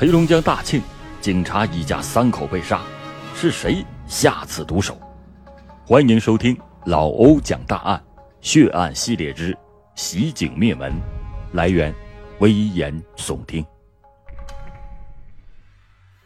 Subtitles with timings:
[0.00, 0.80] 黑龙江大庆，
[1.20, 2.80] 警察一家三口被杀，
[3.34, 4.98] 是谁下此毒手？
[5.84, 8.02] 欢迎收听老欧讲大案
[8.40, 9.54] 血案系列之
[9.96, 10.90] 袭警灭门。
[11.52, 11.94] 来源：
[12.38, 13.62] 危言耸听。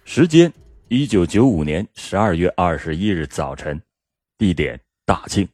[0.05, 0.53] 时间：
[0.87, 3.83] 一九九五年十二月二十一日早晨。
[4.39, 5.49] 地点：大庆。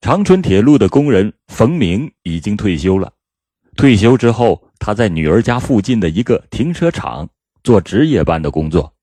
[0.00, 3.12] 长春铁路的工人冯明已经退休了。
[3.76, 7.28] 退休之后，他在女儿家附近的一个停车场
[7.62, 8.94] 做值夜班的工作。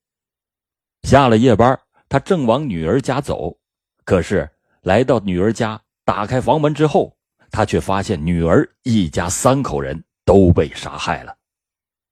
[1.03, 3.57] 下了夜班，他正往女儿家走，
[4.05, 4.49] 可是
[4.81, 7.15] 来到女儿家，打开房门之后，
[7.51, 11.35] 他却发现女儿一家三口人都被杀害了，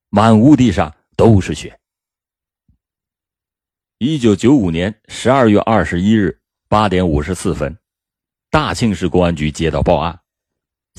[0.10, 1.80] 满屋地上都是血。
[4.00, 7.78] 一九九五年十二月二十一日八点五十四分，
[8.50, 10.20] 大庆市公安局接到报案。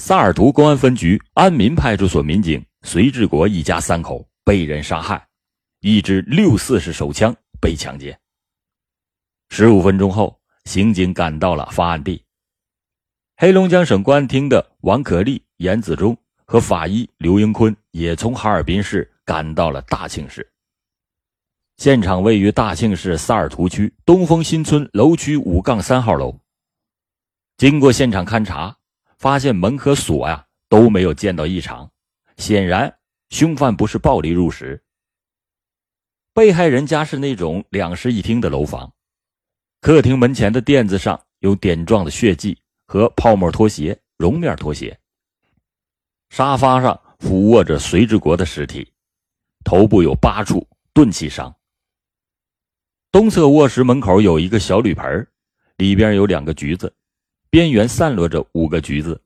[0.02, 5.28] 萨尔图公安分局安民派出所民警隋志国一家三口被人杀害，
[5.80, 8.18] 一支六四式手枪被抢劫。
[9.50, 12.24] 十五分钟后，刑警赶到了发案地。
[13.36, 20.50] 黑龙江省公安厅的王可立、严子忠和法医刘英坤也从哈尔滨市赶到了大庆市。
[21.76, 26.34] 现场位于大庆市萨尔图区东风新村楼区五杠三号楼。
[27.58, 28.74] 经过现场勘查。
[29.20, 31.92] 发现门和锁呀都没有见到异常，
[32.38, 34.82] 显然凶犯不是暴力入室。
[36.32, 38.90] 被害人家是那种两室一厅的楼房，
[39.82, 44.98] 客厅门前的垫子上有点状的血迹和泡沫拖鞋、绒面拖鞋。
[46.30, 48.90] 沙发上俯卧着隋志国的尸体，
[49.64, 51.54] 头部有八处钝器伤。
[53.12, 55.28] 东侧卧室门口有一个小铝盆，
[55.76, 56.90] 里边有两个橘子。
[57.50, 59.20] 边缘散落着五个橘子，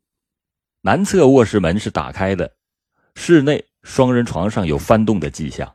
[0.81, 2.51] 南侧卧室门是打开的，
[3.17, 5.71] 室内双人床上有翻动的迹象，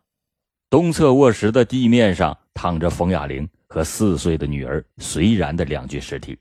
[0.68, 6.36] 东侧卧室的地面上躺着冯亚玲和四岁的女儿隋然的两具尸体。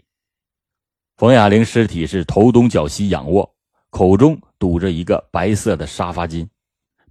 [1.19, 3.55] 冯亚玲尸体是头东脚西仰卧，
[3.91, 6.49] 口中堵着一个白色的沙发巾，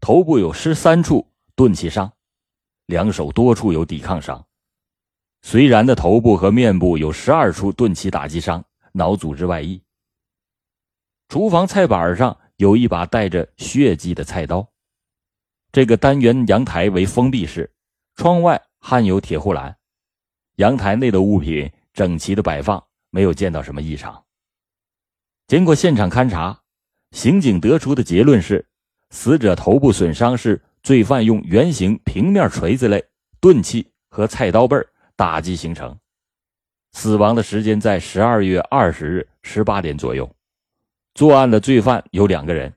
[0.02, 2.12] 头部有十三处钝器伤，
[2.88, 4.44] 两手多处有抵抗伤，
[5.44, 8.66] 隋然的头部和面部有十二处钝器打击伤。
[8.98, 9.82] 脑组织外溢。
[11.30, 14.68] 厨房菜板上有一把带着血迹的菜刀。
[15.72, 17.72] 这个单元阳台为封闭式，
[18.16, 19.78] 窗外焊有铁护栏。
[20.56, 24.24] 阳台内的物品整齐的摆放，没有见到什么异常。
[25.46, 26.60] 经过现场勘查，
[27.12, 28.68] 刑警得出的结论是：
[29.12, 33.06] 死者头部损伤是罪犯用圆形平面锤子类
[33.40, 34.76] 钝器和菜刀背
[35.16, 35.98] 打击形成。
[36.94, 40.30] 死亡的时间在十二月二十日十八点左右，
[41.14, 42.74] 作案的罪犯有两个人，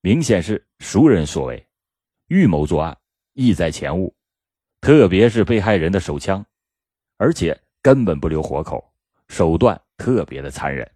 [0.00, 1.66] 明显是熟人所为，
[2.28, 2.96] 预谋作案，
[3.34, 4.14] 意在前物。
[4.80, 6.44] 特别是被害人的手枪，
[7.18, 8.92] 而且根本不留活口，
[9.28, 10.90] 手段特别的残忍。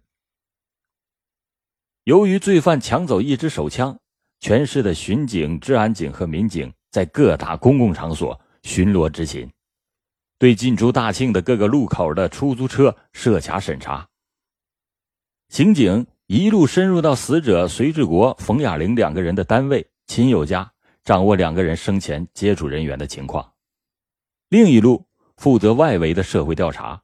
[2.03, 3.97] 由于罪犯抢走一支手枪，
[4.39, 9.49] 全市的巡警、治安警和民警在各大公共场所巡逻执勤。
[10.37, 14.07] 对进出大庆的各个路口的出租车设卡审查。
[15.49, 20.71] 刑警一路深入到死者隋志国、冯亚玲两个人的单位、亲友家，
[21.03, 23.53] 掌握两个人生前接触人员的情况；
[24.49, 25.05] 另一路
[25.37, 27.01] 负责外围的社会调查，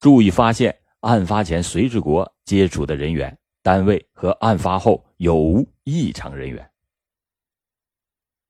[0.00, 6.70] 注意发现案发前隋志国接触的人员、单位和案发后有无异常人员。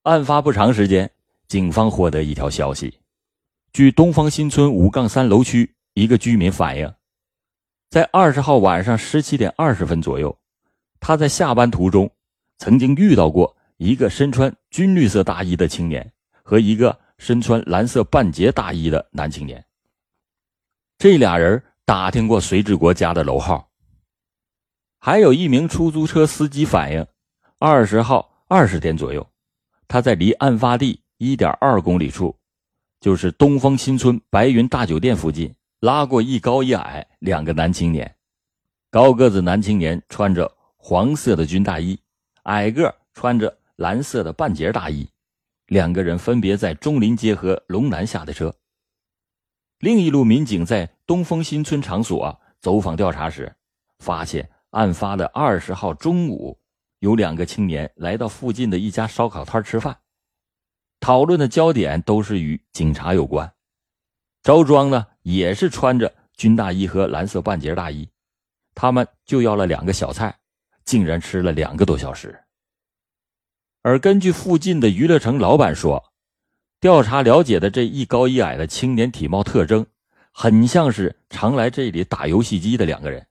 [0.03, 1.11] 案发不长时间，
[1.49, 3.01] 警方获得一条消息。
[3.77, 6.95] 据东方新村五杠三楼区一个居民反映，
[7.91, 10.35] 在二十号晚上十七点二十分左右，
[10.99, 12.11] 他在下班途中
[12.57, 16.11] 曾经遇到过一个身穿军绿色大衣的青年
[16.43, 19.63] 和一个身穿蓝色半截大衣的男青年。
[20.97, 23.69] 这俩人打听过隋志国家的楼号。
[24.99, 27.07] 还有一名出租车司机反映，
[27.59, 29.29] 二十号二十点左右，
[29.87, 32.35] 他在离案发地一点二公里处。
[33.01, 38.15] 就是东方新村白云大酒店附近，拉过一高一矮两个男青年。
[38.91, 41.99] 高个子男青年穿着黄色的军大衣，
[42.45, 45.09] 矮个穿着蓝色的半截大衣。
[45.67, 48.55] 两个人分别在中林街和龙南下的车。
[49.81, 53.55] 另一路民警在东风新村场所走访调查时，
[53.99, 56.59] 发现案发的二十号中午，
[57.01, 59.97] 有两个青年来到附近的一家烧烤摊吃饭。
[61.01, 63.53] 讨论的焦点都是与警察有关，
[64.43, 68.09] 着装呢也是穿着军大衣和蓝色半截大衣，
[68.75, 70.37] 他们就要了两个小菜，
[70.85, 72.39] 竟然吃了两个多小时。
[73.83, 76.13] 而根据附近的娱乐城老板说，
[76.81, 79.87] 调查了解的这一高一矮的青年体貌特征，
[80.33, 83.25] 很像是常来这里打游戏机的两个人。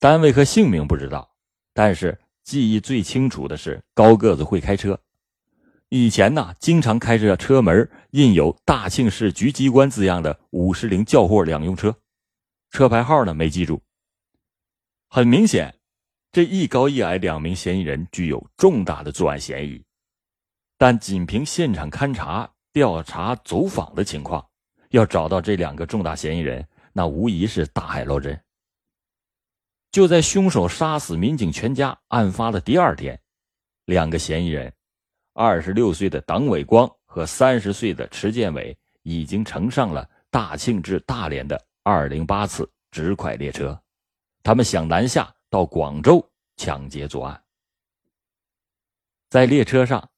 [0.00, 1.30] 单位和姓名不知道，
[1.72, 4.98] 但是记忆最清楚的是高个子会开车。
[5.90, 11.96] 以前呢，经常开着车门印有“大庆市局机关”字样的五十铃轿货两用车，
[12.70, 13.80] 车牌号呢没记住。
[15.08, 15.74] 很明显，
[16.30, 19.82] 这一高一矮两名嫌疑人具有重大的作案嫌疑，
[20.76, 24.46] 但仅凭现场勘查、调查、走访的情况，
[24.90, 28.38] 要找到这两个重大嫌疑人，那无疑是大海捞针。
[29.90, 33.18] 就在凶手杀死民警全家案发的第二天，
[33.86, 34.70] 两个嫌疑人。
[35.40, 43.80] 二十六岁的党伟光和三十岁的池建伟已经乘上了大庆至大连的二零八次直快列车，
[44.42, 47.40] 他们想南下到广州抢劫作案。
[49.30, 50.10] 在列车上，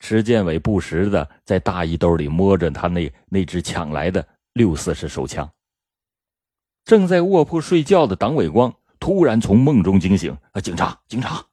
[0.00, 5.46] 池建伟不时的在大衣兜里摸着他那那支抢来的六四式手枪。
[6.86, 11.44] 正在卧铺睡觉的党伟光突然从梦中惊醒：“啊，警察，警察！”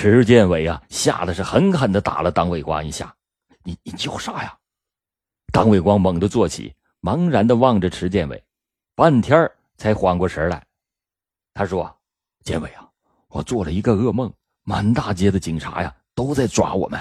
[0.00, 3.12] 池建伟啊，吓得是狠狠的打了党伟光一下。
[3.64, 4.56] 你你叫啥呀？
[5.52, 8.40] 党伟光猛地坐起，茫然的望着池建伟，
[8.94, 10.64] 半天才缓过神来。
[11.52, 11.92] 他说
[12.46, 12.88] ：“建伟啊，
[13.26, 17.00] 我做了一个噩梦，满大街的警察呀都在抓我们。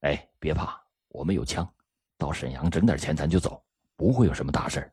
[0.00, 1.70] 哎，别怕，我们有枪，
[2.16, 3.62] 到沈阳整点钱咱就走，
[3.96, 4.90] 不会有什么大事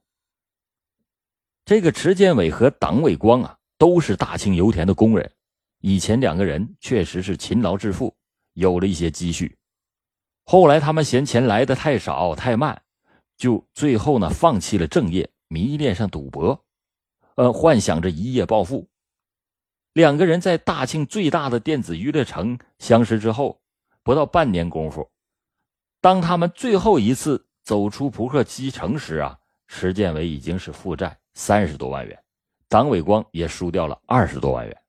[1.64, 5.32] 这个池建伟和党伟光啊，都是大庆油田的工人。
[5.86, 8.16] 以前两个人确实是勤劳致富，
[8.54, 9.58] 有了一些积蓄。
[10.46, 12.82] 后来他们嫌钱来的太少太慢，
[13.36, 16.58] 就最后呢放弃了正业，迷恋上赌博，
[17.36, 18.88] 呃，幻想着一夜暴富。
[19.92, 23.60] 两个人在大庆最大的电子娱乐城相识之后，
[24.04, 25.12] 不到半年功夫，
[26.00, 29.38] 当他们最后一次走出扑克机城时啊，
[29.68, 32.18] 石建伟已经是负债三十多万元，
[32.70, 34.83] 党伟光也输掉了二十多万元。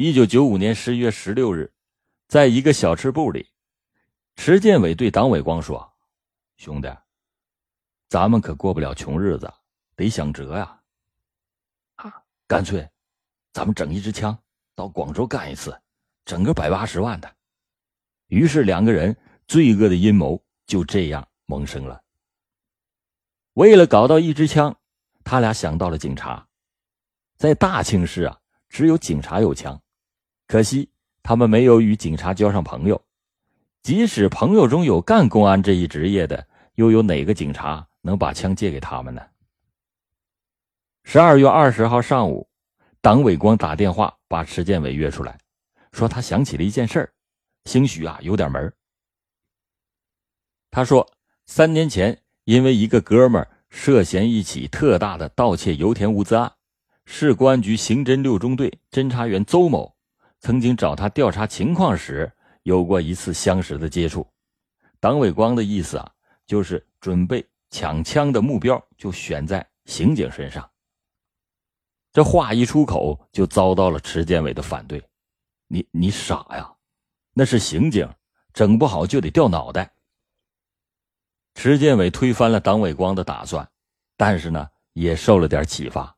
[0.00, 1.72] 一九九五年十一月十六日，
[2.28, 3.50] 在一个小吃部里，
[4.36, 5.92] 池建伟对党伟光说
[6.56, 6.88] ：“兄弟，
[8.08, 9.52] 咱们可过不了穷日子，
[9.96, 10.80] 得想辙呀！
[11.96, 12.88] 啊，干脆，
[13.52, 14.38] 咱们整一支枪
[14.76, 15.76] 到广州干一次，
[16.24, 17.28] 整个百八十万的。”
[18.30, 19.16] 于是两个人
[19.48, 22.00] 罪恶的阴谋就这样萌生了。
[23.54, 24.78] 为了搞到一支枪，
[25.24, 26.46] 他俩想到了警察，
[27.36, 29.76] 在大庆市啊，只有警察有枪。
[30.48, 30.88] 可惜
[31.22, 33.04] 他们没有与警察交上朋友，
[33.82, 39.20] 即使朋友中有干公安这一职业的，又有哪个警察能把枪借给他们呢？
[41.04, 42.48] 十二月二十号上午，
[43.02, 45.38] 党伟光打电话把池建伟约出来，
[45.92, 47.12] 说他想起了一件事儿，
[47.66, 48.72] 兴许啊有点门
[50.70, 51.12] 他说，
[51.44, 56.54] 三年前因为一个哥们儿涉嫌一起特大的盗窃油田物资案，
[57.04, 59.97] 市公安局刑侦六中队侦查员邹某。
[60.40, 62.30] 曾经找他调查情况时，
[62.62, 64.26] 有过一次相识的接触。
[65.00, 66.12] 党伟光的意思啊，
[66.46, 70.68] 就是准备抢枪的目标就选在刑警身上。
[72.12, 75.02] 这话一出口，就遭到了池建伟的反对。
[75.66, 76.72] 你你傻呀？
[77.34, 78.08] 那是刑警，
[78.52, 79.92] 整不好就得掉脑袋。
[81.54, 83.68] 池建伟推翻了党伟光的打算，
[84.16, 86.16] 但是呢，也受了点启发，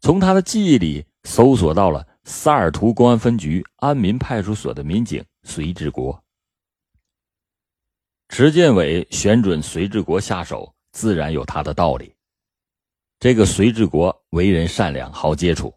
[0.00, 2.06] 从他的记忆里搜索到了。
[2.24, 6.22] 萨尔图公安分局安民派出所的民警隋志国、
[8.30, 12.14] 池建伟选准隋志国下手，自然有他的道理。
[13.20, 15.74] 这个隋志国为人善良，好接触。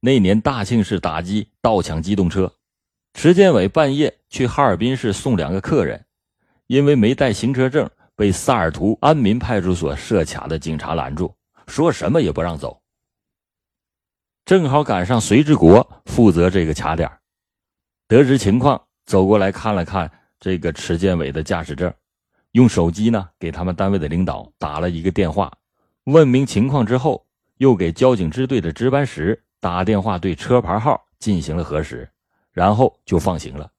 [0.00, 2.52] 那年大庆市打击盗抢机动车，
[3.14, 6.04] 池建伟半夜去哈尔滨市送两个客人，
[6.66, 11.34] 因为没带行车证，被萨尔图安民派出所设卡的警察拦住，
[11.66, 12.79] 说什么也不让走。
[14.50, 17.08] 正好赶上隋志国负责这个卡点，
[18.08, 21.94] 得知情况，走过来看了看这个池建伟的驾驶证，
[22.50, 25.56] 用手机呢给他们单位的领导打了一个电话，
[26.02, 27.24] 问明情况之后，
[27.58, 32.10] 又给交警支队的值班室打电话对车牌号进行了核实，
[32.52, 33.70] 然后就放行了。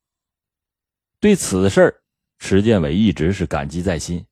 [1.19, 1.93] 对此事
[2.39, 4.25] 池建伟一直是感激在心，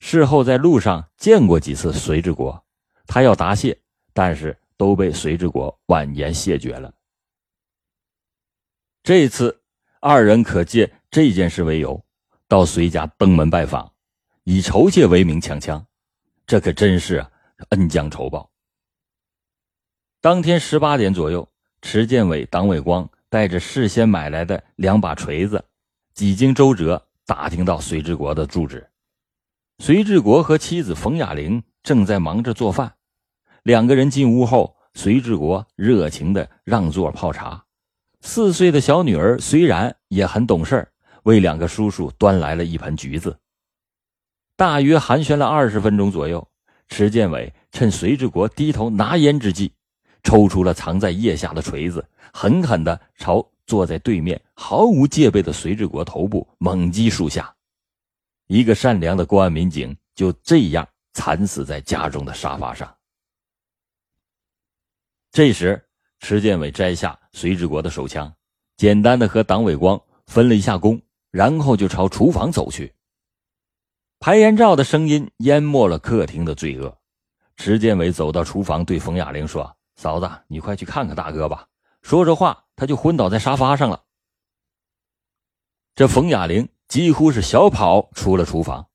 [0.00, 2.62] 事后在路上见过几次隋志国，
[3.06, 3.78] 他要答谢，
[4.12, 4.54] 但是。
[4.78, 6.94] 都被隋志国婉言谢绝了。
[9.02, 9.62] 这次
[10.00, 12.02] 二人可借这件事为由，
[12.46, 13.92] 到隋家登门拜访，
[14.44, 15.86] 以酬谢为名抢枪，
[16.46, 17.26] 这可真是
[17.70, 18.50] 恩将仇报。
[20.20, 21.48] 当天十八点左右，
[21.82, 25.64] 池建伟、党伟光带着事先买来的两把锤子，
[26.14, 28.90] 几经周折打听到隋志国的住址。
[29.78, 32.96] 隋志国和妻子冯雅玲正在忙着做饭，
[33.68, 37.62] 两个人进屋后，隋志国热情的让座泡茶。
[38.22, 40.88] 四岁的小女儿虽然也很懂事
[41.24, 43.38] 为两个叔叔端来了一盆橘子。
[44.56, 46.48] 大约寒暄了二十分钟左右，
[46.88, 49.70] 池建伟趁隋志国低头拿烟之际，
[50.22, 57.54] 抽出了藏在腋下的锤子，狠狠的朝坐在对面毫无戒备的隋志国头部猛击数下。
[58.46, 62.90] 一个善良的公安民警就这样惨死在家中的沙发上。
[65.38, 65.80] 这时，
[66.18, 68.34] 池建伟摘下隋志国的手枪，
[68.76, 72.92] 简单的和党伟光分了一下工，然后就朝厨房走去。
[74.18, 76.98] 排烟罩的声音淹没了客厅的罪恶。
[77.56, 81.68] 池建伟走到厨房，对冯雅玲说：“嫂子，你快去看看大哥吧。”
[82.02, 84.02] 说着话，他就昏倒在沙发上了。
[85.94, 88.88] 这冯雅玲几乎是小跑出了厨房，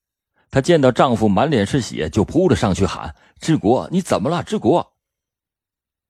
[0.51, 4.43] 她见到丈夫满脸是血，就扑了上去喊：“志国，你怎么了？
[4.43, 4.85] 志国！”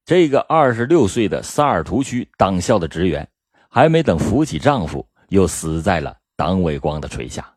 [0.06, 3.30] 这个二十六岁的萨尔图区党校的职员，
[3.70, 7.56] 还没等扶起丈夫，又死在了党伟光的锤下。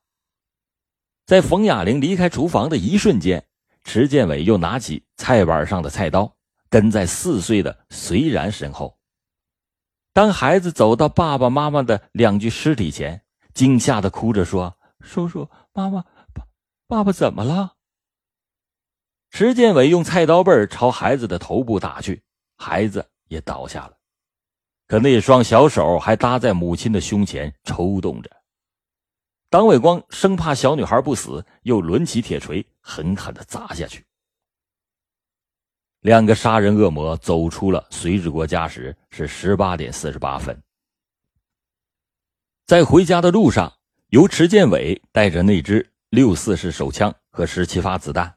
[1.27, 3.45] 在冯雅玲离开厨房的一瞬间，
[3.83, 6.37] 池建伟又拿起菜板上的菜刀，
[6.71, 8.97] 跟在四岁的隋然身后。
[10.13, 13.23] 当孩子走到爸爸妈妈的两具尸体前，
[13.55, 16.47] 惊吓的哭着说：“叔叔，妈妈，爸，
[16.87, 17.75] 爸爸怎么了？”
[19.33, 22.23] 池建伟用菜刀背朝孩子的头部打去。
[22.57, 23.97] 孩子也倒下了，
[24.87, 28.31] 可那双小手还搭在母亲的胸前抽动着。
[29.49, 34.05] 党伟光生怕小女孩不死，又抡起铁锤狠狠的砸下去。
[36.01, 40.63] 两个杀人恶魔走出了隋志国家时是十八点四十八分。
[42.67, 43.73] 在回家的路上，
[44.09, 48.37] 由池建伟带着那支六四式手枪和十七发子弹。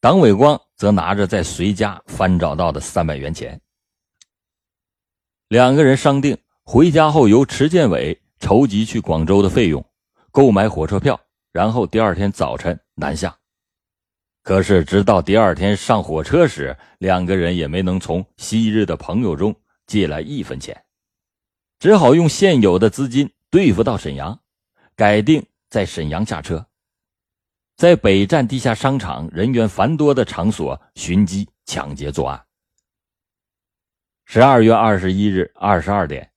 [0.00, 3.60] 党伟光则拿着在隋家翻找到的三百元钱，
[5.46, 9.86] 两个人商定回家后由池建伟筹集去广州的费用，
[10.32, 11.20] 购买火车票，
[11.52, 13.32] 然后第二天早晨南下。
[14.42, 19.54] 可是直到第二天上火车时，两个人也没能从昔日的朋友中
[19.86, 20.82] 借来一分钱，
[21.78, 24.36] 只好用现有的资金对付到沈阳，
[24.96, 26.66] 改定在沈阳下车。
[27.76, 32.44] 在北站地下商场人员繁多的场所寻机抢劫作案。
[34.24, 36.30] 十二月二十一日二十二点，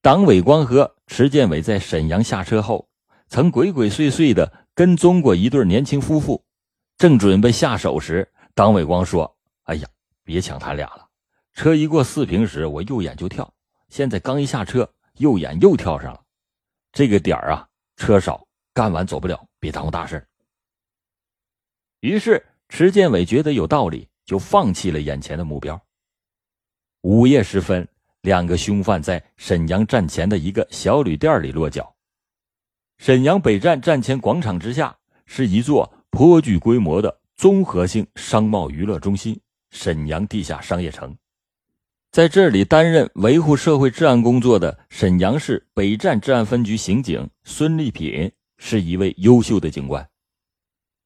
[0.00, 2.88] 党伟光和池建伟在沈阳下车后，
[3.28, 6.44] 曾鬼鬼祟祟的跟踪过一对年轻夫妇。
[6.98, 9.88] 正准备下手时，党伟光说：“哎呀，
[10.22, 11.08] 别抢他俩了！
[11.54, 13.52] 车一过四平时，我右眼就跳。
[13.88, 16.20] 现在刚一下车，右眼又跳上了。
[16.92, 20.24] 这个点儿啊，车少，干完走不了，别耽误大事。”
[22.02, 25.80] 于是，池建伟觉得有道理，就放弃了眼前的目标。
[27.02, 27.86] 午夜时分，
[28.22, 31.94] 两个凶犯在沈阳站前的一个小旅店里落脚。
[32.98, 39.40] 沈阳北站站前广场之下是一座颇具规模的综合性商贸娱乐中心——
[39.70, 41.16] 沈阳地下商业城。
[42.10, 50.08] 在这里担任维护社会治安工作的沈阳市北站治安分局刑警孙立品是一位优秀的警官。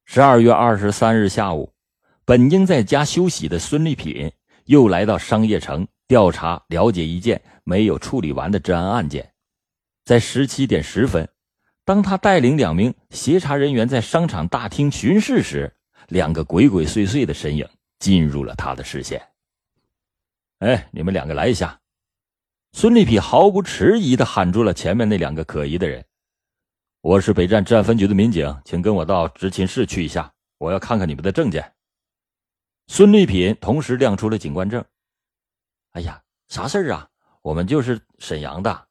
[0.09, 1.73] 十二月二十三日下午，
[2.23, 4.31] 本应在家休息的孙立品
[4.63, 9.33] 又来到商业城调查了解一件没有处理完的治安案件。
[10.05, 11.27] 在十七点十分，
[11.83, 15.75] 当他带领两名协查人员在商场大厅巡视时，
[16.07, 17.67] 两个鬼鬼祟祟的身影
[17.99, 19.21] 进入了他的视线。
[20.59, 21.77] 哎，你们两个来一下！
[22.71, 26.05] 孙立品毫不迟疑地喊住了前面那两个可疑的人。
[27.01, 31.73] 我是北站治安分局的民警，请跟我到执勤室去一下，我要看看你们的证件。
[32.87, 34.83] 孙立品同时亮出了警官证。
[35.91, 37.07] 哎呀，啥事儿啊？
[37.43, 38.87] 我们就是沈阳的。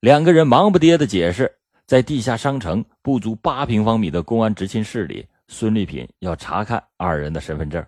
[0.00, 1.52] 两个人忙不迭的解释，
[1.84, 7.84] 在地下商城不足八平方米的公安执勤室里，孙立品要查看二人的身份证。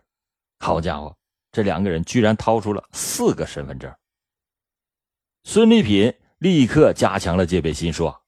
[0.59, 1.17] 好家伙，
[1.53, 3.91] 这两个人居然掏出了四个身份证。
[5.45, 8.21] 孙立品立刻加强了戒备心，说。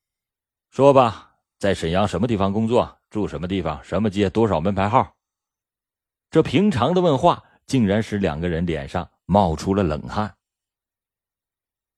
[0.70, 2.98] 说吧，在沈阳什么地方工作？
[3.10, 3.82] 住什么地方？
[3.82, 4.30] 什么街？
[4.30, 5.16] 多少门牌号？
[6.30, 10.32] 这平常的问话，竟然使两个人脸上冒出了冷汗。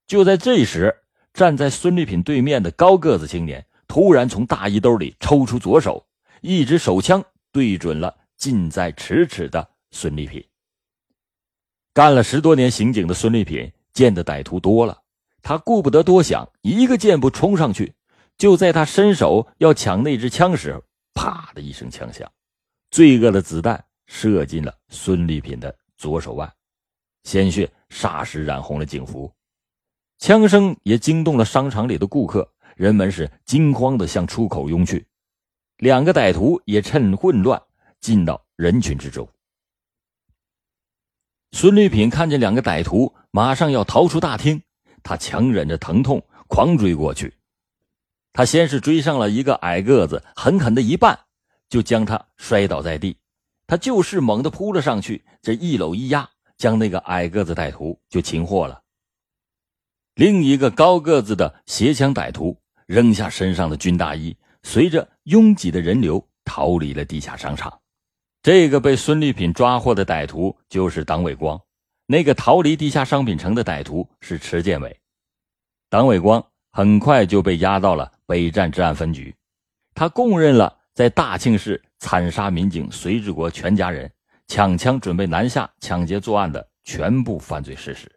[0.07, 1.03] 就在这时，
[1.35, 6.07] 站在孙立品对面的高个子青年突然从大衣兜里抽出左手，
[6.41, 10.43] 一支手枪对准了近在咫尺的孙立品。
[11.93, 15.03] 干了十多年刑警的孙立品见的歹徒多了，
[15.43, 17.93] 他顾不得多想，一个箭步冲上去。
[18.39, 20.83] 就在他伸手要抢那支枪时，
[21.15, 22.31] 啪的一声枪响，
[22.91, 26.53] 罪恶的子弹射进了孙立品的左手腕，
[27.25, 29.33] 鲜血霎时染红了警服。
[30.19, 35.07] 枪声也惊动了商场里的顾客，人们是惊慌的向出口涌去。
[35.79, 37.61] 两个歹徒也趁混乱
[38.01, 39.29] 进到人群之中。
[41.53, 44.63] 孙立品看见两个歹徒马上要逃出大厅，
[45.03, 47.35] 他强忍着疼痛狂追过去。
[48.33, 51.17] 他先是追上了一个矮个子，狠狠的一绊，
[51.69, 53.17] 就将他摔倒在地。
[53.67, 58.81] 他就是猛地扑了上去，这一搂一压，将那个矮个子歹徒就擒获了。
[60.15, 67.81] 另一个高个子的携枪歹徒扔下身上的军大衣，随着拥挤的人流逃离了地下商场。
[68.43, 71.59] 这个被孙丽品抓获的歹徒就是党伟光，
[72.07, 75.01] 那个逃离地下商品城的歹徒是池建伟。
[75.89, 79.35] 党伟光很快就被押到了北站治安分局，
[79.95, 84.13] 他供认了在大庆市惨杀民警隋志国全家人、
[84.47, 88.11] 抢枪准备南下抢劫作案的全部犯罪事实。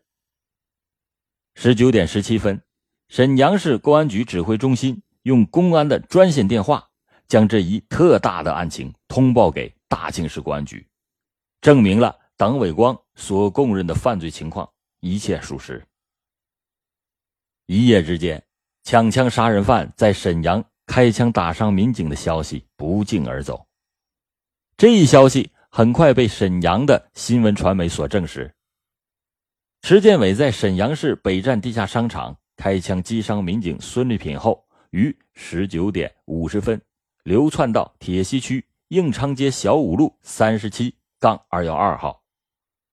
[1.56, 2.62] 十九点十七分，
[3.08, 6.90] 沈阳市公安局指挥中心用公安的专线电话，
[7.28, 9.74] 将这一特大的案情通报给。
[9.88, 10.86] 大庆市公安局
[11.62, 14.70] 证明了党伟光所供认的犯罪情况
[15.00, 15.86] 一切属实。
[17.68, 18.44] 一夜之间，
[18.86, 23.66] 抢枪杀人犯在沈阳开枪打伤民警的消息不胫而走。
[24.78, 28.54] 这一消息很快被沈阳的新闻传媒所证实。
[29.82, 36.80] 池建伟在沈阳市北站地下商场开枪击伤民警孙丽品后，于十九点五十分
[37.24, 38.64] 流窜到铁西区。
[38.90, 42.22] 应昌街小五路三十七杠二幺二号，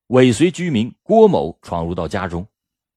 [0.06, 2.46] 尾随居民郭某闯入到家中，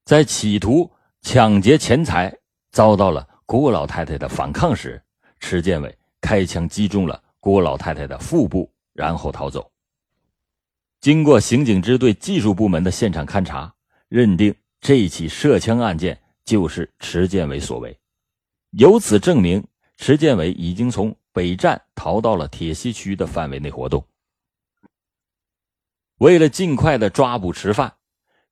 [0.05, 0.89] 在企图
[1.21, 2.33] 抢劫钱财，
[2.75, 5.01] 遭到了郭老太太的反抗时，
[5.39, 9.71] 池建伟开枪击中了郭老太太的腹部，然后逃走。
[10.99, 13.73] 经过刑警支队技术部门的现场勘查，
[14.09, 17.97] 认定这起涉枪案件就是池建伟所为，
[18.71, 21.15] 由此证明池建伟已经从。
[21.31, 24.07] 北站逃到了铁西区的范围内活动。
[26.19, 27.93] 为了尽快的抓捕池犯，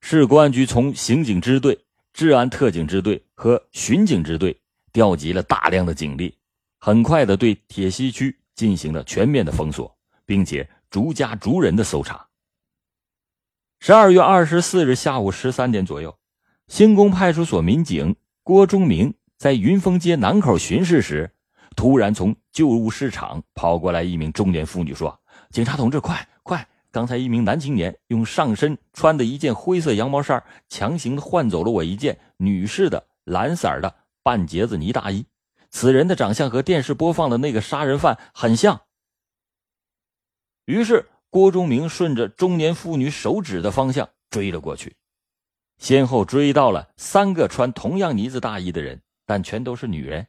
[0.02, 4.56] 市公安局从刑警支队、治安特警支队和巡警支队
[4.92, 6.32] 调集了大量的警力，
[6.78, 9.92] 很快的对铁西区进行了全面的封锁，
[10.24, 12.24] 并且逐家逐人的搜查。
[13.80, 16.16] 十二月二十四日下午十三点左右，
[16.68, 21.32] 兴工派出所民警郭忠明在云峰街南口巡视时。
[21.74, 26.68] 突然，从旧物市场跑过来一名中年妇女，说：“警察同志，快快！
[26.94, 35.26] 刚才一名男青年用上身穿的一件灰色羊毛衫，强行换走了我一件女士的蓝色的半截子呢大衣。
[35.70, 38.82] 此人的长相和电视播放的那个杀人犯很像。”
[40.66, 44.94] 于是，郭忠明顺着中年妇女手指的方向追了过去，
[45.78, 50.24] 先后追到了三个穿同样呢子大衣的人，但全都是女人。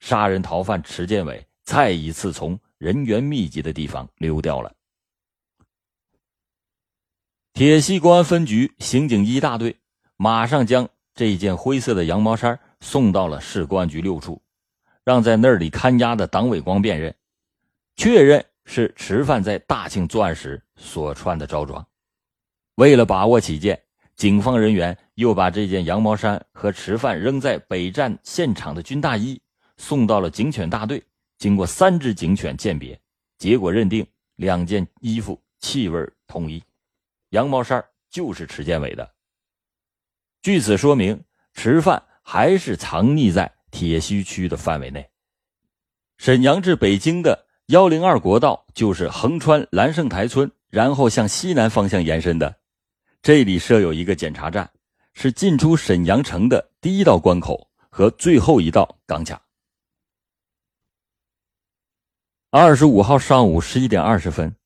[0.00, 4.74] 杀人逃犯池建伟再一次从人员密集的地方溜掉了。
[7.58, 9.78] 铁西公安分局刑警一大队
[10.16, 14.40] 马上将这件灰色的羊毛衫送到了市公安局六处，
[15.02, 17.12] 让在那里看押的党伟光辨认，
[17.96, 21.84] 确认是池犯在大庆作案时所穿的着装。
[22.76, 23.82] 为了把握起见，
[24.14, 29.36] 警方人员又把这件羊毛衫和池犯扔在北站现场的军大衣。
[29.78, 31.02] 送到了警犬大队，
[31.38, 32.96] 经过三只警犬鉴别，
[33.36, 36.62] 结果认定两件衣服气味统一，
[37.30, 39.14] 羊毛衫就是池建伟的。
[40.42, 45.10] 据此说明，池犯还是藏匿在铁西区的范围内。
[46.16, 52.58] 沈阳至北京的幺零二国道就是横穿蓝胜台村，然后向西南方向延伸的。
[53.20, 54.70] 这里设有一个检查站，
[55.12, 59.42] 是进出沈阳城的第一道关口和最后一道钢卡。
[62.50, 64.56] 二十五号上午十一点二十分，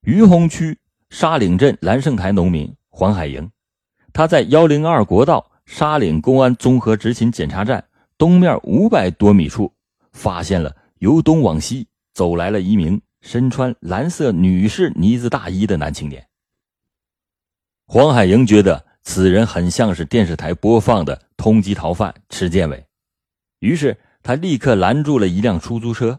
[0.00, 0.78] 于洪区
[1.10, 3.50] 沙岭镇蓝胜台农民黄海营，
[4.12, 7.84] 他在幺零二国道沙岭公安综合执勤检查站
[8.16, 9.72] 东面五百多米处，
[10.12, 16.24] 发现了由东往西走来了一名身穿蓝色女士呢子大衣的男青年。
[17.86, 22.86] 黄海营觉得此人很像是电视台播放的通缉逃犯池建伟，
[23.58, 26.18] 于是他立刻拦住了一辆出租车。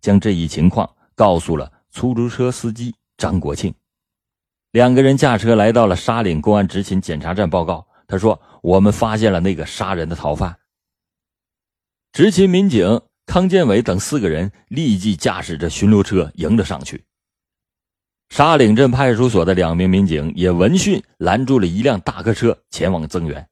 [0.00, 3.74] 将这一情况告诉了出租车司机张国庆，
[4.70, 10.58] 两个人驾车来到了沙岭公安执勤检查站报告，他说：“我们发现了那个杀人的逃犯。”
[12.12, 17.04] 执勤民警康建伟等四个人立即驾驶着巡逻车迎了上去。
[18.28, 23.48] 沙岭镇派出所的两名民警也闻讯拦住了一辆大客车，前往增援。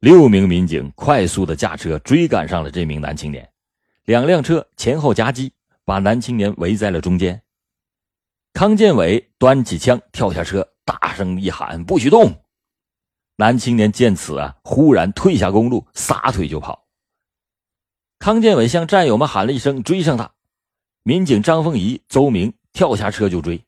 [0.00, 3.46] 六名民警快速的驾车追赶上了这名男青年，
[4.06, 5.52] 两辆车前后夹击，
[5.84, 7.42] 把男青年围在了中间。
[8.58, 12.42] 康建伟端起枪跳下车，大声一喊：“不许动！”
[13.38, 16.88] 男青年见此啊，忽然退下公路，撒腿就跑。
[18.18, 20.32] 康建伟向战友们喊了一声：“追上他！”
[21.06, 23.64] 民警张凤仪、邹明跳下车就追。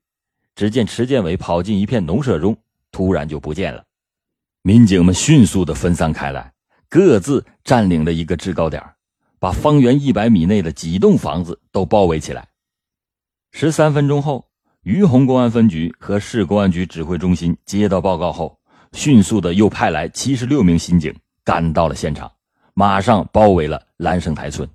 [0.56, 2.56] 只见池建伟跑进一片农舍中，
[2.90, 3.84] 突然就不见了。
[4.62, 6.52] 民警们迅速的分散开来，
[6.88, 8.82] 各自占领了一个制高点，
[9.38, 12.48] 把方圆一百米内的几栋房子都包围起来。
[13.52, 14.49] 十三分钟后，
[14.82, 18.58] 于洪公安分局和市公安局指挥中心接到报告后，
[18.92, 21.14] 迅速的又派来七十六名刑警
[21.44, 22.32] 赶到了现场，
[22.72, 24.66] 马上包围了兰盛台村。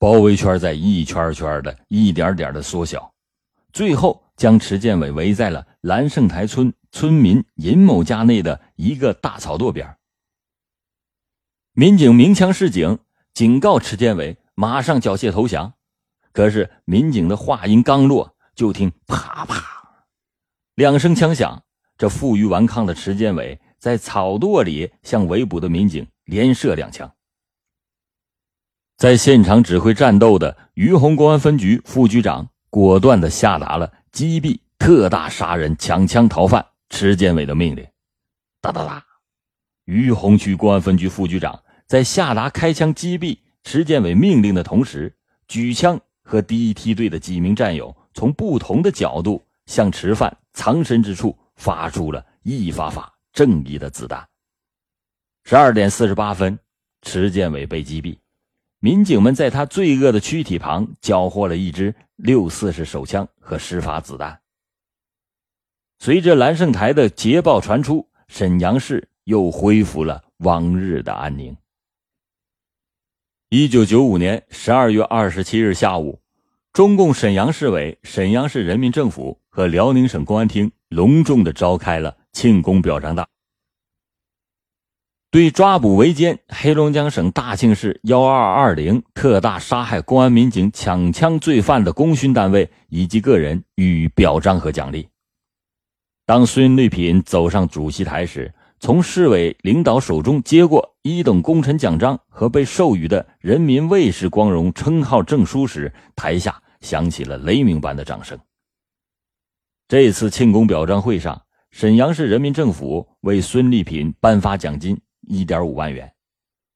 [0.00, 3.14] 包围圈在一圈圈的、一点点的缩小，
[3.72, 9.96] 最后将池建伟围在了兰盛台村村民尹某家内的一个大草垛边。
[11.72, 12.98] 民警鸣枪示警，
[13.32, 15.74] 警告池建伟马上缴械投降。
[16.36, 19.56] 可是民警的话音刚落，就听啪啪
[20.74, 21.62] 两声枪响，
[21.96, 27.10] 这负隅顽抗的池建伟在草垛里向围捕的民警连射两枪。
[28.98, 37.86] 在现场指挥战斗的于洪公安分局副局长果断的下达了击毙特大杀人抢枪逃犯池建伟的命令。
[38.60, 39.02] 哒哒哒，
[39.86, 45.16] 于洪区公安分局副局长在下达开枪击毙池建伟命令的同时，
[45.48, 45.98] 举枪。
[46.26, 54.28] 和第一梯队的几名战友从不同的角度向池犯藏身之处发出了一发发正义的子弹。
[55.44, 56.58] 十二点四十八分，
[57.02, 58.18] 池建伟被击毙，
[58.80, 64.40] 民警们在他罪恶的躯体旁缴获了一支六四式手枪和十发子弹。
[66.00, 71.56] 随着蓝胜台的捷报传出，沈阳市又恢复了往日的安宁。
[73.48, 76.20] 一九九五年十二月二十七日下午，
[76.72, 83.28] 中共沈阳市委、沈阳市人民政府和辽宁省公安厅隆重的召开了庆功表彰大，
[85.30, 95.08] 对抓捕围歼黑龙江省大庆市幺二二零特大杀害公安民警抢枪罪犯的功勋单位以及个人予以表彰和奖励。
[96.26, 98.52] 当孙立品走上主席台时，
[98.86, 108.38] 从市委领导手中接过一等功臣奖章和被授予的人民卫士光荣称号证书时，台下响起了雷鸣般的掌声。
[109.88, 116.12] 这次庆功表彰会上，沈阳市人民政府为孙立品颁发奖金一点五万元，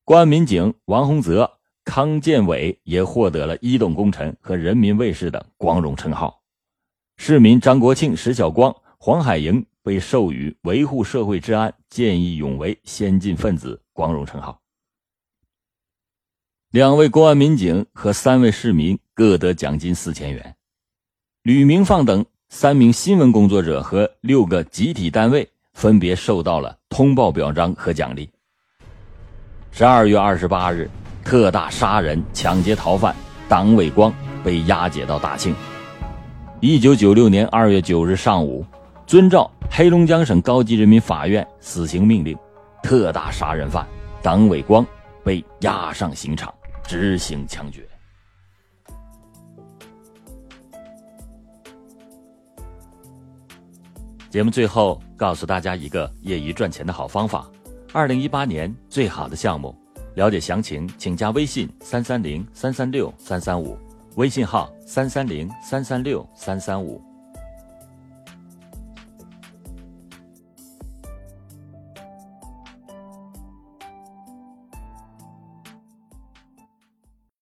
[0.05, 1.49] 公安民警王洪泽、
[1.85, 6.43] 康建伟也获得了一等功臣和人民卫士的光荣称号，
[7.19, 9.65] 市民张国庆、石晓光、黄海莹。
[9.83, 14.61] 被授予维护社会治安、见义勇为先进分子光荣称号。
[16.71, 20.55] 两位公安民警和三位市民各得奖金四千元。
[21.43, 28.31] 吕明放等三名新闻工作者和六个集体单位分别受到了通报表彰和奖励。
[29.73, 30.89] 十二月二十八日，
[31.25, 33.15] 特大杀人抢劫逃犯
[33.49, 34.13] 党伟光
[34.45, 35.55] 被押解到大庆。
[36.61, 38.65] 一九九六年二月九日上午，
[39.07, 39.51] 遵照。
[39.73, 42.37] 黑龙江省高级人民法院死刑命令，
[42.83, 43.87] 特大杀人犯
[44.21, 44.85] 党伟光
[45.25, 46.53] 被押上刑场
[46.83, 47.89] 执行枪决。
[54.29, 57.49] 节目最后告诉大家一个业余赚钱的好方法：
[57.93, 59.75] 二零一八年最好的项目，
[60.15, 63.79] 了解详情请加微信三三零三三六三三五，
[64.17, 67.01] 微信号三三零三三六三三五。